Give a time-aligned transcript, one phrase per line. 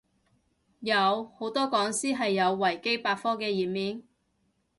[0.79, 4.01] 有，好多講師係有維基百科嘅頁面